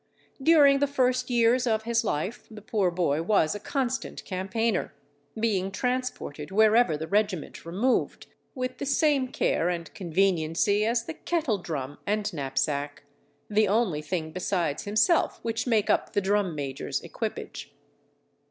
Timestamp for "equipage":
17.01-17.71